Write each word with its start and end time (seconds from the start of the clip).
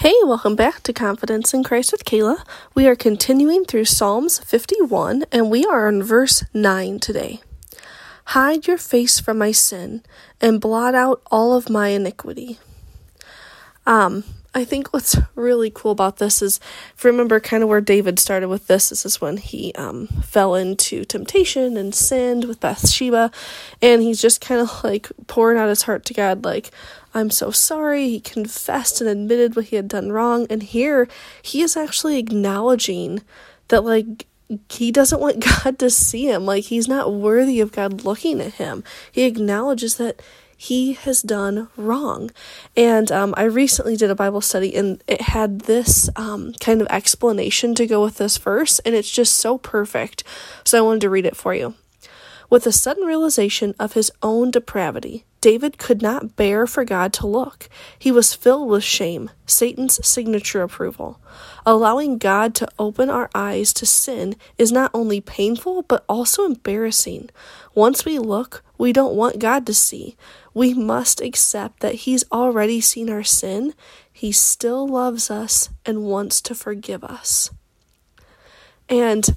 Hey, 0.00 0.14
welcome 0.24 0.56
back 0.56 0.82
to 0.84 0.94
Confidence 0.94 1.52
in 1.52 1.62
Christ 1.62 1.92
with 1.92 2.06
Kala. 2.06 2.42
We 2.74 2.86
are 2.86 2.96
continuing 2.96 3.66
through 3.66 3.84
Psalms 3.84 4.38
51 4.38 5.26
and 5.30 5.50
we 5.50 5.66
are 5.66 5.88
on 5.88 6.02
verse 6.02 6.42
9 6.54 7.00
today. 7.00 7.42
Hide 8.28 8.66
your 8.66 8.78
face 8.78 9.20
from 9.20 9.36
my 9.36 9.52
sin 9.52 10.02
and 10.40 10.58
blot 10.58 10.94
out 10.94 11.20
all 11.30 11.54
of 11.54 11.68
my 11.68 11.88
iniquity. 11.88 12.58
Um, 13.86 14.24
I 14.52 14.64
think 14.64 14.92
what's 14.92 15.16
really 15.36 15.70
cool 15.70 15.92
about 15.92 16.16
this 16.16 16.42
is, 16.42 16.58
if 16.96 17.04
you 17.04 17.10
remember 17.10 17.38
kind 17.38 17.62
of 17.62 17.68
where 17.68 17.80
David 17.80 18.18
started 18.18 18.48
with 18.48 18.66
this, 18.66 18.88
this 18.88 19.06
is 19.06 19.20
when 19.20 19.36
he 19.36 19.72
um, 19.74 20.08
fell 20.08 20.56
into 20.56 21.04
temptation 21.04 21.76
and 21.76 21.94
sinned 21.94 22.46
with 22.46 22.58
Bathsheba, 22.58 23.30
and 23.80 24.02
he's 24.02 24.20
just 24.20 24.40
kind 24.40 24.60
of 24.60 24.82
like 24.82 25.08
pouring 25.28 25.56
out 25.56 25.68
his 25.68 25.82
heart 25.82 26.04
to 26.06 26.14
God, 26.14 26.44
like, 26.44 26.72
I'm 27.14 27.30
so 27.30 27.50
sorry. 27.50 28.08
He 28.08 28.20
confessed 28.20 29.00
and 29.00 29.10
admitted 29.10 29.54
what 29.54 29.66
he 29.66 29.76
had 29.76 29.88
done 29.88 30.10
wrong, 30.10 30.48
and 30.50 30.64
here 30.64 31.06
he 31.42 31.62
is 31.62 31.76
actually 31.76 32.18
acknowledging 32.18 33.22
that, 33.68 33.84
like, 33.84 34.26
he 34.68 34.90
doesn't 34.90 35.20
want 35.20 35.44
God 35.62 35.78
to 35.78 35.90
see 35.90 36.28
him. 36.28 36.44
Like, 36.44 36.64
he's 36.64 36.88
not 36.88 37.12
worthy 37.12 37.60
of 37.60 37.70
God 37.70 38.04
looking 38.04 38.40
at 38.40 38.54
him. 38.54 38.82
He 39.12 39.22
acknowledges 39.22 39.96
that 39.96 40.20
he 40.60 40.92
has 40.92 41.22
done 41.22 41.68
wrong. 41.74 42.30
And 42.76 43.10
um, 43.10 43.32
I 43.34 43.44
recently 43.44 43.96
did 43.96 44.10
a 44.10 44.14
Bible 44.14 44.42
study 44.42 44.76
and 44.76 45.02
it 45.08 45.22
had 45.22 45.60
this 45.60 46.10
um, 46.16 46.52
kind 46.60 46.82
of 46.82 46.86
explanation 46.90 47.74
to 47.76 47.86
go 47.86 48.02
with 48.02 48.18
this 48.18 48.36
verse, 48.36 48.78
and 48.80 48.94
it's 48.94 49.10
just 49.10 49.36
so 49.36 49.56
perfect. 49.56 50.22
So 50.66 50.76
I 50.76 50.82
wanted 50.82 51.00
to 51.00 51.08
read 51.08 51.24
it 51.24 51.34
for 51.34 51.54
you. 51.54 51.76
With 52.50 52.66
a 52.66 52.72
sudden 52.72 53.04
realization 53.06 53.74
of 53.78 53.94
his 53.94 54.12
own 54.22 54.50
depravity, 54.50 55.24
David 55.40 55.78
could 55.78 56.02
not 56.02 56.36
bear 56.36 56.66
for 56.66 56.84
God 56.84 57.14
to 57.14 57.26
look. 57.26 57.70
He 57.98 58.12
was 58.12 58.34
filled 58.34 58.68
with 58.68 58.84
shame, 58.84 59.30
Satan's 59.46 60.06
signature 60.06 60.62
approval. 60.62 61.18
Allowing 61.64 62.18
God 62.18 62.54
to 62.56 62.68
open 62.78 63.08
our 63.08 63.30
eyes 63.34 63.72
to 63.74 63.86
sin 63.86 64.36
is 64.58 64.70
not 64.70 64.90
only 64.92 65.22
painful, 65.22 65.82
but 65.82 66.04
also 66.08 66.44
embarrassing. 66.44 67.30
Once 67.74 68.04
we 68.04 68.18
look, 68.18 68.62
we 68.76 68.92
don't 68.92 69.14
want 69.14 69.38
God 69.38 69.64
to 69.66 69.74
see. 69.74 70.16
We 70.54 70.74
must 70.74 71.20
accept 71.20 71.80
that 71.80 71.94
He's 71.94 72.24
already 72.32 72.80
seen 72.80 73.10
our 73.10 73.24
sin. 73.24 73.74
He 74.12 74.32
still 74.32 74.86
loves 74.86 75.30
us 75.30 75.70
and 75.86 76.02
wants 76.04 76.40
to 76.42 76.54
forgive 76.54 77.04
us. 77.04 77.50
And 78.88 79.36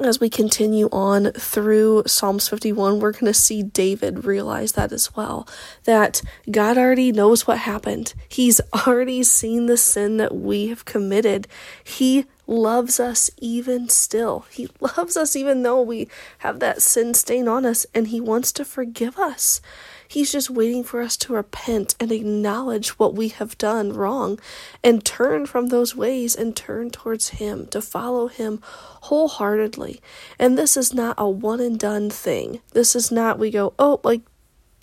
as 0.00 0.20
we 0.20 0.30
continue 0.30 0.88
on 0.92 1.32
through 1.32 2.04
Psalms 2.06 2.48
51, 2.48 3.00
we're 3.00 3.12
going 3.12 3.26
to 3.26 3.34
see 3.34 3.62
David 3.62 4.24
realize 4.24 4.72
that 4.72 4.92
as 4.92 5.14
well. 5.16 5.48
That 5.84 6.22
God 6.50 6.78
already 6.78 7.10
knows 7.10 7.46
what 7.46 7.58
happened. 7.58 8.14
He's 8.28 8.60
already 8.86 9.22
seen 9.24 9.66
the 9.66 9.76
sin 9.76 10.16
that 10.18 10.34
we 10.34 10.68
have 10.68 10.84
committed. 10.84 11.48
He 11.82 12.26
loves 12.46 13.00
us 13.00 13.30
even 13.38 13.88
still. 13.88 14.46
He 14.50 14.68
loves 14.80 15.16
us 15.16 15.34
even 15.34 15.62
though 15.62 15.82
we 15.82 16.08
have 16.38 16.60
that 16.60 16.80
sin 16.80 17.14
stain 17.14 17.48
on 17.48 17.66
us, 17.66 17.86
and 17.94 18.08
He 18.08 18.20
wants 18.20 18.52
to 18.52 18.64
forgive 18.64 19.18
us. 19.18 19.60
He's 20.08 20.32
just 20.32 20.48
waiting 20.48 20.82
for 20.82 21.02
us 21.02 21.16
to 21.18 21.34
repent 21.34 21.94
and 22.00 22.10
acknowledge 22.10 22.98
what 22.98 23.14
we 23.14 23.28
have 23.28 23.58
done 23.58 23.92
wrong 23.92 24.40
and 24.82 25.04
turn 25.04 25.44
from 25.44 25.68
those 25.68 25.94
ways 25.94 26.34
and 26.34 26.56
turn 26.56 26.90
towards 26.90 27.28
Him 27.28 27.66
to 27.66 27.82
follow 27.82 28.28
Him 28.28 28.60
wholeheartedly. 29.02 30.00
And 30.38 30.56
this 30.56 30.76
is 30.78 30.94
not 30.94 31.14
a 31.18 31.28
one 31.28 31.60
and 31.60 31.78
done 31.78 32.08
thing. 32.08 32.60
This 32.72 32.96
is 32.96 33.12
not 33.12 33.38
we 33.38 33.50
go, 33.50 33.74
oh, 33.78 34.00
like 34.02 34.22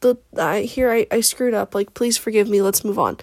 the 0.01 0.15
I 0.37 0.61
here 0.61 0.91
I, 0.91 1.07
I 1.09 1.21
screwed 1.21 1.55
up, 1.55 1.73
like 1.73 1.95
please 1.95 2.17
forgive 2.17 2.47
me, 2.47 2.61
let's 2.61 2.85
move 2.85 2.99
on. 2.99 3.17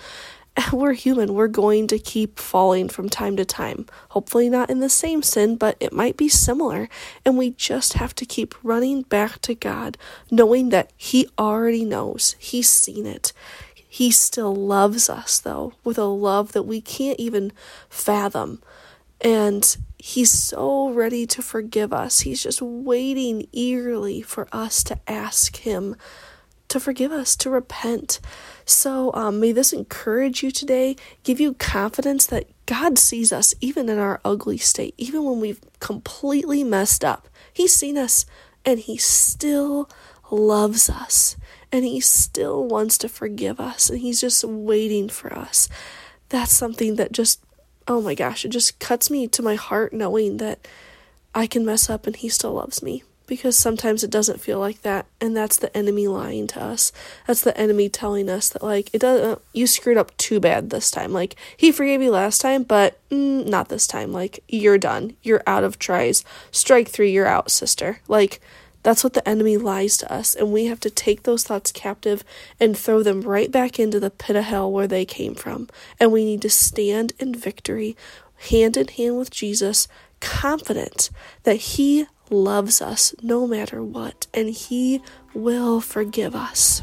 we're 0.73 0.93
human. 0.93 1.35
We're 1.35 1.49
going 1.49 1.87
to 1.89 1.99
keep 1.99 2.39
falling 2.39 2.89
from 2.89 3.09
time 3.09 3.37
to 3.37 3.45
time. 3.45 3.87
Hopefully, 4.11 4.49
not 4.49 4.71
in 4.71 4.81
the 4.81 4.89
same 4.89 5.23
sin, 5.23 5.57
but 5.57 5.77
it 5.81 5.93
might 5.93 6.17
be 6.17 6.29
similar. 6.29 6.89
And 7.25 7.39
we 7.39 7.51
just 7.51 7.95
have 7.95 8.15
to 8.17 8.27
keep 8.27 8.55
running 8.63 9.03
back 9.03 9.41
to 9.43 9.55
God, 9.55 9.97
knowing 10.31 10.69
that 10.71 10.93
He 10.97 11.29
already 11.39 11.85
knows, 11.85 12.37
He's 12.39 12.69
seen 12.69 13.07
it. 13.07 13.33
He 13.75 14.11
still 14.11 14.55
loves 14.55 15.11
us, 15.11 15.39
though, 15.39 15.75
with 15.85 15.99
a 15.99 16.05
love 16.05 16.53
that 16.53 16.63
we 16.63 16.81
can't 16.81 17.21
even 17.21 17.53
fathom. 17.89 18.63
And 19.21 19.77
He's 19.99 20.31
so 20.31 20.91
ready 20.91 21.27
to 21.27 21.43
forgive 21.43 21.93
us. 21.93 22.21
He's 22.21 22.43
just 22.43 22.61
waiting 22.61 23.47
eagerly 23.53 24.21
for 24.21 24.49
us 24.53 24.83
to 24.85 24.99
ask 25.07 25.57
Him 25.59 25.97
to 26.73 26.81
forgive 26.81 27.13
us, 27.13 27.37
to 27.37 27.51
repent. 27.51 28.19
So 28.65 29.13
um, 29.13 29.41
may 29.41 29.53
this 29.53 29.75
encourage 29.75 30.43
you 30.43 30.51
today, 30.51 30.97
give 31.23 31.39
you 31.39 31.53
confidence 31.53 32.27
that 32.27 32.47
God 32.65 32.99
sees 32.99 33.31
us 33.31 33.55
even 33.61 33.91
in 33.91 33.99
our 33.99 34.23
ugly 34.25 34.57
state, 34.57 34.95
even 34.97 35.23
when 35.23 35.39
we've 35.39 35.61
completely 35.81 36.65
messed 36.65 37.05
up. 37.05 37.29
He's 37.53 37.75
seen 37.75 37.99
us 37.99 38.25
and 38.65 38.79
He 38.79 38.97
still 38.97 39.91
loves 40.31 40.89
us 40.89 41.37
and 41.71 41.85
He 41.85 42.01
still 42.01 42.65
wants 42.65 42.97
to 42.99 43.09
forgive 43.09 43.61
us 43.61 43.91
and 43.91 43.99
He's 43.99 44.23
just 44.23 44.43
waiting 44.43 45.11
for 45.11 45.31
us. 45.33 45.69
That's 46.31 46.53
something 46.53 46.97
that 46.97 47.13
just, 47.13 47.45
oh 47.87 48.01
my 48.01 48.15
gosh, 48.15 48.47
it 48.47 48.49
just 48.49 48.79
cuts 48.81 49.11
me 49.11 49.29
to 49.29 49.43
my 49.43 49.57
heart 49.57 49.93
knowing 49.93 50.39
that 50.39 50.67
I 51.35 51.47
can 51.47 51.67
mess 51.67 51.91
up 51.91 52.07
and 52.07 52.17
He 52.17 52.31
still 52.31 52.55
loves 52.55 52.83
me 52.83 53.03
because 53.27 53.57
sometimes 53.57 54.03
it 54.03 54.11
doesn't 54.11 54.41
feel 54.41 54.59
like 54.59 54.83
that 54.83 55.07
and 55.21 55.37
that's 55.37 55.57
the 55.57 55.75
enemy 55.77 56.09
lying 56.09 56.47
to 56.49 56.63
us. 56.63 56.93
That's 57.27 57.43
the 57.43 57.57
enemy 57.57 57.89
telling 57.89 58.29
us 58.29 58.49
that 58.51 58.63
like 58.63 58.91
it 58.93 59.01
doesn't 59.01 59.41
you 59.53 59.67
screwed 59.67 59.97
up 59.97 60.17
too 60.17 60.41
bad 60.41 60.71
this 60.71 60.91
time. 60.91 61.13
Like 61.13 61.37
he 61.57 61.73
forgave 61.73 62.03
you 62.03 62.11
last 62.11 62.41
time 62.41 62.63
but 62.63 62.99
mm, 63.11 63.47
not 63.47 63.69
this 63.69 63.87
time. 63.87 64.13
Like 64.13 64.43
you're 64.49 64.79
done. 64.79 65.17
You're 65.23 65.43
out 65.47 65.65
of 65.65 65.79
tries. 65.79 66.25
Strike 66.51 66.89
three 66.89 67.13
you're 67.13 67.27
out 67.27 67.51
sister. 67.51 68.01
Like 68.09 68.41
that's 68.83 69.05
what 69.05 69.13
the 69.13 69.29
enemy 69.29 69.57
lies 69.57 69.97
to 69.99 70.13
us 70.13 70.35
and 70.35 70.53
we 70.53 70.67
have 70.67 70.81
to 70.81 70.91
take 70.91 71.23
those 71.23 71.45
thoughts 71.45 71.71
captive 71.71 72.25
and 72.59 72.77
throw 72.77 73.03
them 73.03 73.21
right 73.21 73.51
back 73.51 73.79
into 73.79 74.01
the 74.01 74.11
pit 74.11 74.37
of 74.37 74.45
hell 74.45 74.71
where 74.71 74.89
they 74.89 75.05
came 75.05 75.35
from. 75.35 75.69
And 76.01 76.11
we 76.13 76.25
need 76.25 76.43
to 76.43 76.51
stand 76.51 77.13
in 77.19 77.35
victory 77.35 77.97
hand 78.49 78.77
in 78.77 78.89
hand 78.89 79.17
with 79.17 79.31
jesus 79.31 79.87
confident 80.21 81.11
that 81.43 81.57
he 81.57 82.07
loves 82.33 82.81
us 82.83 83.15
no 83.23 83.47
matter 83.47 83.83
what, 83.83 84.27
and 84.35 84.49
He 84.49 85.01
will 85.35 85.81
forgive 85.81 86.35
us. 86.35 86.83